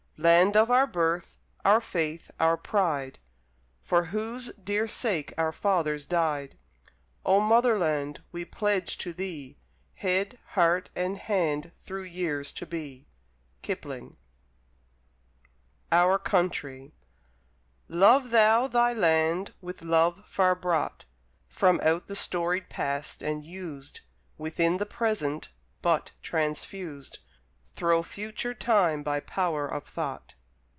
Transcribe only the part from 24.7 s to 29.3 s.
the Present, but transfused Thro' future time by